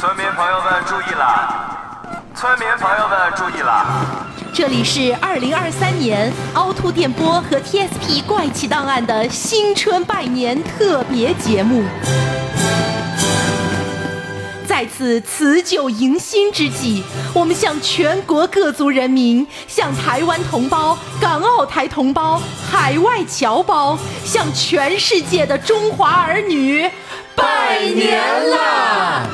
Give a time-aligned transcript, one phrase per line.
[0.00, 2.16] 村民朋友们注意了！
[2.34, 3.84] 村民朋友们注意了！
[4.50, 11.84] 这里是二零二三年凹凸电波和 TSP 怪奇档案的新春拜年特别节目。
[14.66, 17.04] 在此辞旧迎新之际，
[17.34, 22.40] 我们向全国各族人民、向台湾同胞、港澳台同胞、
[22.72, 26.90] 海外侨胞、向全世界的中华儿女
[27.36, 29.26] 拜年啦！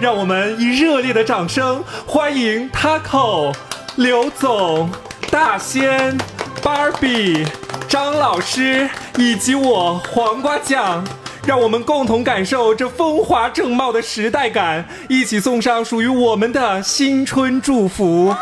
[0.00, 3.52] 让我们以热烈的掌声欢迎 Taco、
[3.96, 4.88] 刘总、
[5.28, 6.16] 大仙、
[6.62, 7.44] Barbie、
[7.88, 11.04] 张老师以及我黄瓜酱。
[11.44, 18.32] 让我们共同感受这风华正茂的时代感，一起送上属于我们的新春祝福。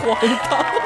[0.00, 0.16] 荒
[0.48, 0.79] 唐。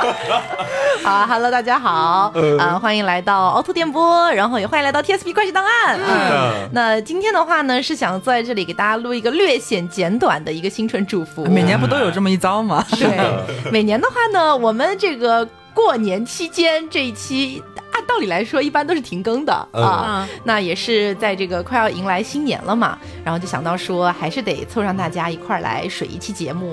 [1.04, 5.98] 好，Hello，大家好，啊，欢迎来到凹凸电波，然后也欢迎来到 TSP 怪奇档案。
[5.98, 11.44] 嗯，那今天的话呢，是想坐在这里给大家录一个略显简短的一个新春祝福。
[11.46, 12.84] 每年不都有这么一遭吗？
[12.98, 13.18] 对，
[13.70, 17.62] 每年的话呢，我们这个过年期间这一期。
[17.92, 20.26] 按道理来说，一般都是停更的啊。
[20.44, 26.72] 那也是在这个快要迎来新年了嘛，然后就想到说，还是得凑上大家一块儿来水一期节目。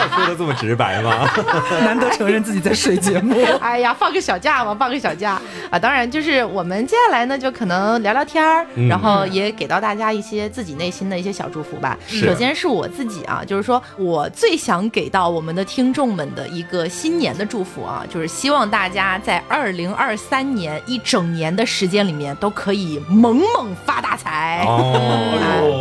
[0.00, 1.28] 要说的这么直白吗？
[1.84, 3.36] 难得承认自己在水节目。
[3.60, 5.78] 哎呀，放个小假嘛，放个小假啊。
[5.78, 11.96] 当然，就是我们接下来呢，就可能聊聊天儿，然后也给到大家一些自己内心的一些小祝福吧。
[12.08, 19.90] 首先是我自己啊，就是说我最想给到我们的听众们的一个新年的祝福啊，就是希望大家在二零。
[20.00, 24.66] 二三年一整年的时间里面，都可以猛猛发大财，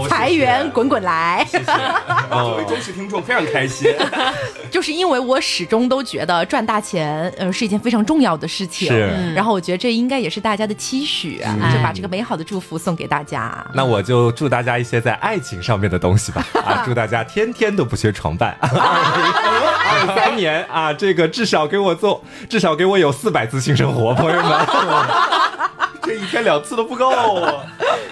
[0.10, 1.48] 财源滚滚来。
[2.30, 3.90] 作为忠实听众，非常开心。
[4.72, 8.88] 就是因为我始终都觉得赚大钱，呃，是一件非常重要的事情。
[8.88, 9.34] 是。
[9.34, 13.66] 然后我觉得这应该也是大家的期许，就把这个美好的祝福送给大家。
[13.74, 16.46] 那我就祝大家一些在爱情上面的东西吧。
[16.66, 18.56] 啊，祝大家天天都不缺床伴。
[18.62, 24.66] 二三年啊，这个至少给我做，至少给我有四百次性生活，朋友们，
[26.04, 27.12] 这一天两次都不够。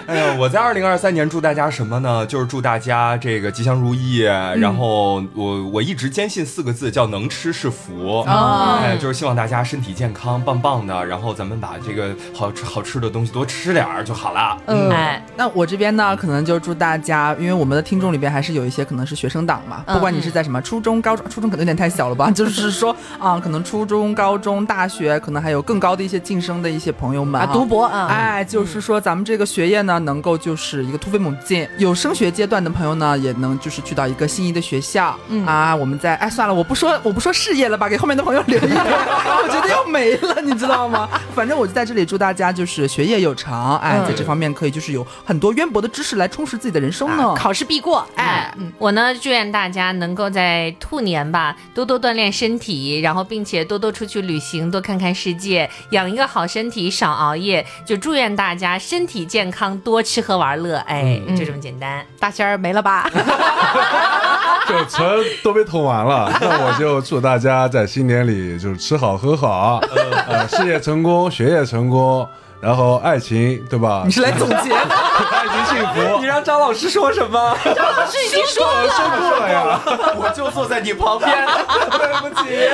[0.08, 2.24] 哎呀，我在二零二三年祝大家什么呢？
[2.24, 4.20] 就是祝大家这个吉祥如意。
[4.20, 8.22] 然后我我一直坚信四个字，叫能吃是福。
[8.22, 11.04] 哎，就是希望大家身体健康，棒棒的。
[11.04, 14.56] 然后咱们把这个好吃好吃的东西多吃点儿就好了。
[14.64, 29.97] 嗯，哎，那我这边呢，可能就祝大家，因为我们的听众里边还是有一些可能是学生党嘛，不管你是在什么初中、高中，初中可能有点太小了吧，就是说 啊，可能初中、高中、大学，可能还有更高的一些晋升的一些朋友们啊，读博啊，哎，就是说咱们这个学业呢。
[30.00, 35.74] 能够就是一个突飞猛进，有升学阶段的朋友呢，也能就是去到一个心仪的学校啊。
[35.74, 41.08] 我们在哎算了，我不说 我不说事业了吧，给后面的朋友留一点，我觉得要没了，你知道吗？
[41.34, 47.34] 反正我就在这里祝大家就是学业有成，哎，在这方面可以就是有很多渊博的知识来充实自己的人生呢。
[47.36, 57.64] 考试必过，哎，我呢祝愿大家能够在兔年吧多多锻炼身体，然后并且多多出去旅行，多看看世界，养一个好身体，少熬夜。
[57.84, 59.78] 就祝愿大家身体健康。
[59.88, 62.04] 多吃喝玩乐，哎，就这么简单。
[62.20, 63.08] 大仙儿没了吧？
[64.68, 65.02] 就全
[65.42, 66.30] 都被捅完了。
[66.42, 69.80] 那我就祝大家在新年里就是吃好喝好，
[70.28, 72.28] 呃，事业成功，学业成功。
[72.60, 74.02] 然后爱情，对吧？
[74.04, 74.76] 你是来总结的，
[75.30, 76.18] 爱情幸福。
[76.20, 77.56] 你让张老师说什么？
[77.64, 79.80] 张老师已经说了，说过呀。
[80.18, 81.46] 我就坐在你旁边，
[81.92, 82.68] 对不起。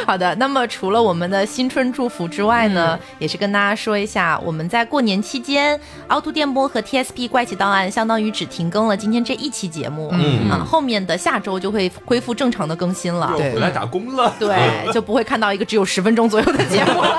[0.06, 5.78] 好的，那么除了我们的新春祝福之外呢，也是跟大家说一下，我们在过年期间，
[6.08, 13.32] 凹凸电波和 TSP 怪奇档案相当于只停更了今天这一期节目，嗯啊，后面的下周就会恢复正常的更新了。
[13.36, 14.34] 对，回来打工了。
[14.38, 17.02] 对，就不会看到一个只有十分钟左右的节目。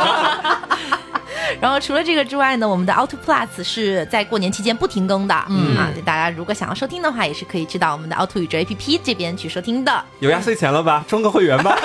[1.59, 10.03] 然后除了这个之外呢，我们的 Auto Plus 是在过年期间不停更的，嗯啊，大家如果想要收听的话，也是可以去到我们的凹凸宇宙 APP 这边去收听的。
[10.19, 11.03] 有压岁钱了吧？
[11.07, 11.77] 充个会员吧。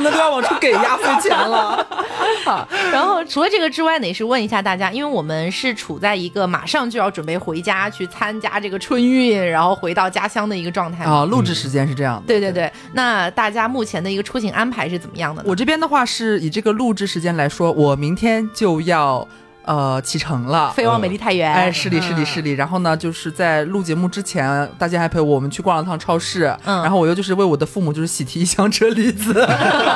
[0.00, 1.86] 很多人可能都要往出给压岁钱了。
[2.44, 11.24] 好，然后除了这个之外呢，也是问一下大家，因为我们是处在一个马上就要准备回家去参加这个春运，然后回到家乡的一个状态啊。
[11.24, 12.22] 录制时间是这样的。
[12.26, 15.42] 对对对，那大家目前的一个出行安排是怎么样的？
[15.46, 19.26] 我这边的话是以这个录制时间来说，我明天就要。
[19.64, 20.72] 呃启程了。
[20.72, 21.52] 飞往美丽太原。
[21.52, 22.54] 哎，是的，是的，是的。
[22.54, 26.54] 然后呢，就是在录节目之前，大家还陪我们去逛了趟超市。
[26.64, 29.34] 嗯然后我又就是为我的父母就是喜提一箱车厘子，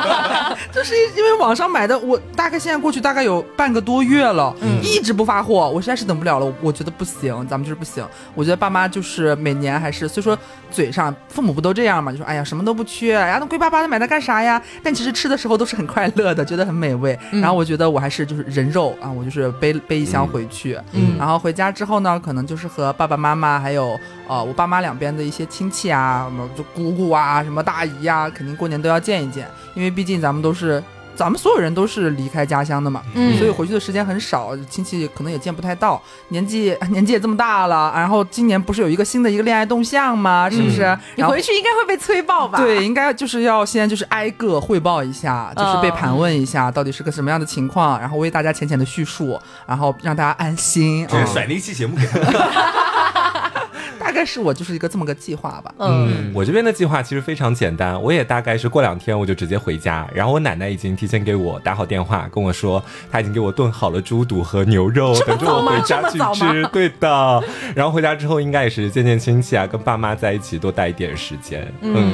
[0.72, 6.46] 就是因为网上买的，我大概现在过去大概有半个多月了，一直不发货，我实在是等不了了。
[6.46, 8.06] 我我觉得不行，咱们就是不行。
[8.34, 10.38] 我觉得爸妈就是每年还是，虽说
[10.70, 14.60] 嘴上父母不都这样嘛，就说哎呀什么都不缺，哎呀那贵巴巴的买它干啥呀？
[14.82, 17.18] 但其实吃的时候都是很快乐的，觉得很美味。
[17.32, 21.16] 然后我觉得我还是就是人肉啊，我就是背背一箱回去，嗯。
[21.18, 23.98] 然后回家之后呢，可能就是和爸爸妈妈还有
[24.28, 30.82] 呃我爸妈两边的一些亲戚啊，什么就姑姑啊，什么大姨啊，肯定过年都要见一见，因为毕竟咱们都是。
[31.16, 36.00] 咱们所有人都是离开家乡的嘛，嗯所以回去的时间很少，亲戚可能也见不太到。
[36.28, 40.48] 年纪 年纪也这么大了，然后今年不是有一个新的一个恋爱动向吗？
[40.50, 40.96] 是不是？
[41.16, 42.58] 你回去应该会被催爆吧？
[42.58, 51.06] 对，应该就是要先就是挨个汇报一下，就是被盘问一下到底是个什么样的情况，然后为大家浅浅的叙述，然后让大家安心。
[51.08, 52.18] 这是嗯甩那期节目给他。
[54.04, 55.74] 大概是我就是一个这么个计划吧。
[55.78, 66.62] 嗯，我这边的计划其实非常简单，我也大概是过两天我就直接回家，然后我奶奶已经提前给我打好电话，跟我说她已经给我炖好了猪肚和牛肉，等着我回家去吃。
[66.70, 67.42] 对的，
[67.74, 71.66] 然后回家之后应该也是见见亲戚啊，跟爸妈在一起多待一点时间。
[71.80, 72.12] 嗯，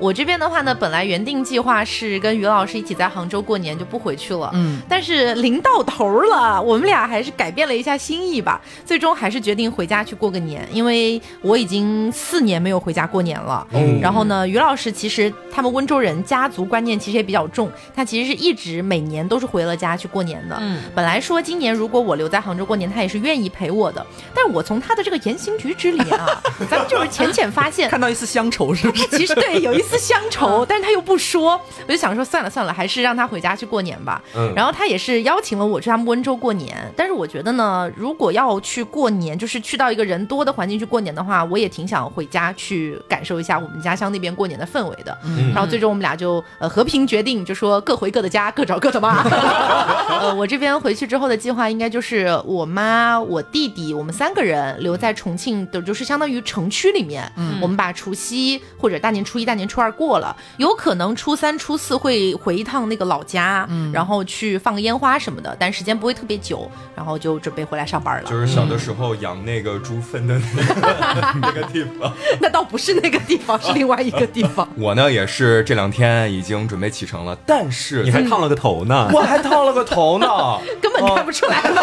[0.00, 4.50] 我这边的话呢，本来原定计划是跟于老师一起在杭州过年，就不回去了。
[4.54, 13.66] 嗯，但是临到头了，我们俩还是改变了一下心意吧，最终还是决定回家去过个年，因为我已经四年没有回家过年了。
[14.00, 20.56] 然后呢，于老师其实他们温州人家族观念其实也比较重，他其实是一直每年都是回了家去过年的。
[20.60, 26.40] 嗯，本来说今年如果我留在杭州过年，他也是愿意陪我的，但是我从他的这个言行举止里面啊，
[26.70, 29.06] 咱们就是浅浅发现，看到一丝乡愁，是不是？
[29.18, 34.22] 其实对有一丝乡愁，但是他又不说，我就想说算了算了，还是让他回家去过年吧。
[34.36, 45.16] 嗯然后他也是邀请了我去他们温州过年，但是我觉得呢，如果要去过年，就是去到一个人多的环境去过年的话，我也挺想回家去感受一下我们家乡那边过年的氛围的。
[45.24, 49.22] 嗯然后最终我们俩就呃和平决定，就说各回各的家，各找各的妈。
[50.20, 57.30] 呃，我这边回去之后的计划应该就是我妈、我弟弟，我们三个人留在重庆的，就是相当于城区里面。
[57.36, 68.28] 嗯我们把除夕或者大年初一、大年初二过了，有可能初三、初四会回一趟那个老家，嗯然后去放个烟花什么的，但时间不会特别久，然后就准备回来上班了。
[68.28, 72.12] 就是小的时候养那个猪粪的那个 那个地方。
[72.40, 74.68] 那倒不是那个地方，是另外一个地方。
[74.76, 79.08] 我呢也是这两天已经准备启程了，但是你还烫了个头呢。
[79.12, 80.26] 我还烫了个头呢，
[80.82, 81.82] 根本看不出来了？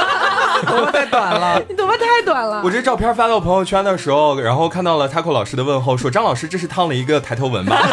[0.66, 1.62] 头发太短了。
[1.70, 1.95] 你头发太
[2.26, 2.72] 短了我。
[2.72, 7.78] 这照片发到朋友圈的时候，然后看到了 Taco 老师的问候，说张老师这是烫了一个抬头纹吧？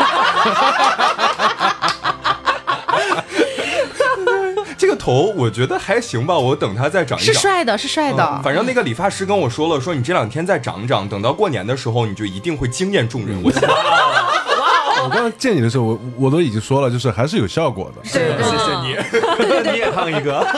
[4.79, 7.33] 这个头我觉得还行吧，我等它再长一长。
[7.33, 8.25] 是帅的，是帅的。
[8.25, 13.41] 嗯反正那个理发师跟我说了，说你这两天再长长，等到过年的时候，你就一定会惊艳众人。
[13.45, 13.63] 我想，
[15.05, 18.03] 我刚刚见你的时候，我我都已经说了，就是还是有效果的。
[18.05, 18.35] 谢谢
[18.83, 18.97] 你。
[19.71, 20.45] 你也烫一个。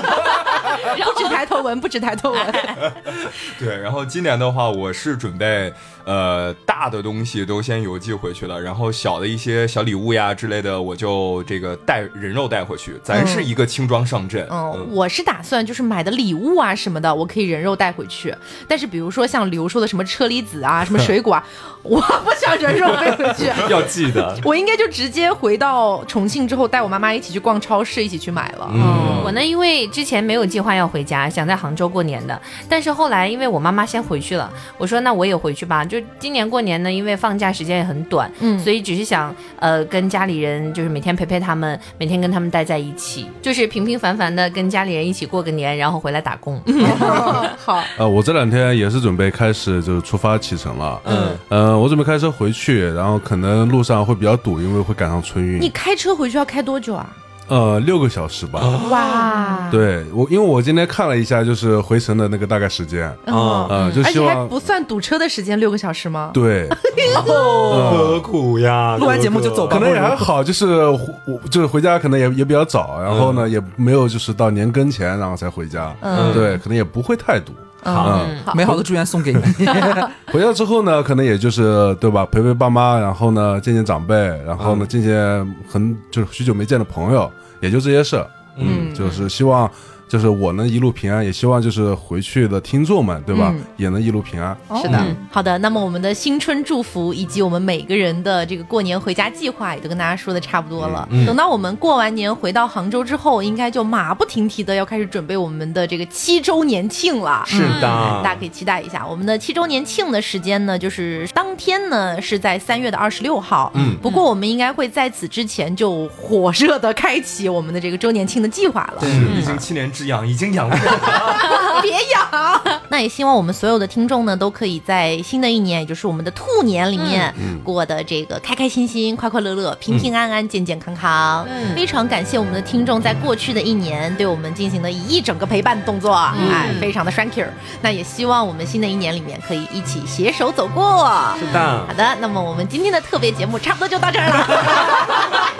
[1.05, 2.55] 不止抬头纹，不止抬头纹。
[3.59, 5.73] 对，然后今年的话，我是准备
[6.05, 12.95] 呃大的东西都先邮寄回去了，然后小的一些小礼物呀之类的，我就这个带人肉带回去。
[13.03, 14.47] 咱是一个轻装上阵。
[14.51, 18.35] 嗯，我是打算就是买的礼物啊什么的，我可以人肉带回去。
[18.69, 21.47] 但是比如说像刘说的什么车厘子啊、什么水果啊，
[21.83, 23.51] 我不想人肉背回去。
[23.71, 24.39] 要记得。
[24.45, 28.71] 我应该就直接回到重庆之后，带我妈妈一起去逛超市，一起去买了。
[28.73, 35.85] 嗯我呢，因为之前没有计划要回家，想在杭州过年的，但是后来因为我妈妈先回去了，我说那我也回去吧。
[35.85, 46.61] 就今年过年呢，因为放假时间也很短，嗯所以只是想呃跟家里人就是每天陪陪他们，每天跟他们待在一起，就是平平凡凡的跟家里人一起过个年，然后回来打工。
[47.59, 51.01] 好，呃，我这两天也是准备开始就是出发启程了。
[51.05, 55.61] 嗯，呃，我准备开车回去，然后可能路上会比较堵，因为会赶上春运。
[55.61, 57.07] 你开车回去要开多久啊？
[57.49, 58.61] 呃，六个小时吧。
[58.91, 66.31] 哇，对我，因为我今天看了一下，就是回程的那个大概时间，啊，呃，就而且还希望不算堵车的时间，六个小时吗？
[66.33, 66.69] 对，
[67.17, 68.97] 何苦呀？
[69.01, 77.53] 录完节目就走吧可能也还好，就是我就是回家可能也也比较早，然后呢也没有就是到年跟前然后才回家，嗯对，可能也不会太堵。
[77.85, 79.41] 好嗯，美好的祝愿送给你。
[80.33, 84.15] 回家之后呢，可能也就是对吧，陪陪爸妈，然后呢见见长辈，
[84.47, 88.25] 然后呢见见很就是许久没见的朋友，也就这些事。
[88.57, 89.69] 嗯，就是希望
[90.15, 94.57] 就是我能一路平安，也希望就是回去的听众们，对吧，嗯也能一路平安。
[94.81, 95.59] 是的嗯，好的。
[95.59, 101.05] 那么我们的新春祝福以及我们每个人的这个过年回家计划也都跟大家说的差不多了。
[101.11, 107.43] 嗯嗯等到我们过完年回到杭州之后，应该就马不停蹄的要开始准备我们的这个七周年庆了。
[107.45, 113.73] 是的，大家可以期待一下我们的七周年庆的时间呢，就是当天呢是在三月的二十六号。
[113.75, 119.01] 嗯不过我们应该会在此之前就火热的开启我们的这个周年庆的计划了。
[119.01, 121.81] 是，毕竟七年之痒已经养过了了。
[121.83, 122.81] 别养。
[122.89, 127.35] 那也希望我们所有的听众呢，都可以在新的一年，也就是我们的兔年里面，
[127.65, 131.47] 过得这个开开心心、快快乐乐、平平安安、健健康康。
[131.49, 137.47] 嗯非常感谢我们的听众在过去的一年对我们进行的一整个陪伴动作，哎，非常的 thank you。
[137.83, 141.05] 那也希望我们新的一年里面可以一起携手走过。
[141.39, 145.51] 是的好，的，那么我们今天的特别节目差不多就到这儿了。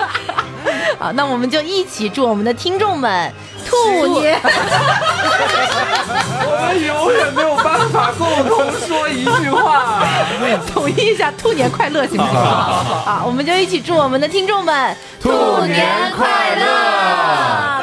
[0.99, 3.31] 好，那我们就一起祝我们的听众们
[3.67, 4.39] 兔年。
[6.47, 10.03] 我们永远没有办法共同说一句话。
[10.71, 12.33] 统一一下兔年快乐，行不行？
[12.33, 17.74] 好，我们就一起祝我们的听众们兔年快乐